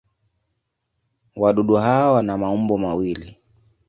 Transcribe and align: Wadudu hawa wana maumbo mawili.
Wadudu 1.35 1.75
hawa 1.75 2.11
wana 2.13 2.37
maumbo 2.37 2.77
mawili. 2.77 3.37